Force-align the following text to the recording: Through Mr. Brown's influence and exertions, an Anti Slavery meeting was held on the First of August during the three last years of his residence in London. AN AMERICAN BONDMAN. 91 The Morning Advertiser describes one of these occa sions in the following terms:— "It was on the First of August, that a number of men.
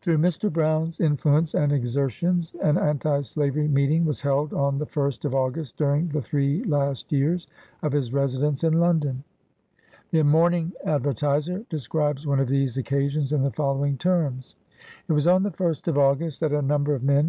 Through 0.00 0.18
Mr. 0.18 0.52
Brown's 0.52 0.98
influence 0.98 1.54
and 1.54 1.70
exertions, 1.70 2.52
an 2.62 2.76
Anti 2.76 3.20
Slavery 3.20 3.68
meeting 3.68 4.04
was 4.04 4.22
held 4.22 4.52
on 4.52 4.76
the 4.78 4.86
First 4.86 5.24
of 5.24 5.36
August 5.36 5.76
during 5.76 6.08
the 6.08 6.20
three 6.20 6.64
last 6.64 7.12
years 7.12 7.46
of 7.80 7.92
his 7.92 8.12
residence 8.12 8.64
in 8.64 8.72
London. 8.80 9.22
AN 10.12 10.18
AMERICAN 10.18 10.32
BONDMAN. 10.32 10.32
91 10.32 10.32
The 10.32 10.32
Morning 10.32 10.72
Advertiser 11.04 11.64
describes 11.70 12.26
one 12.26 12.40
of 12.40 12.48
these 12.48 12.76
occa 12.76 13.08
sions 13.08 13.32
in 13.32 13.42
the 13.42 13.52
following 13.52 13.96
terms:— 13.96 14.56
"It 15.08 15.12
was 15.12 15.28
on 15.28 15.44
the 15.44 15.52
First 15.52 15.86
of 15.86 15.96
August, 15.96 16.40
that 16.40 16.50
a 16.52 16.60
number 16.60 16.96
of 16.96 17.04
men. 17.04 17.24